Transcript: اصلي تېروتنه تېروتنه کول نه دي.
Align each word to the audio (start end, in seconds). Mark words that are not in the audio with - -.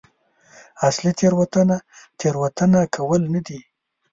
اصلي 0.87 1.11
تېروتنه 1.19 1.77
تېروتنه 2.19 2.79
کول 2.95 3.21
نه 3.33 3.41
دي. 3.47 3.59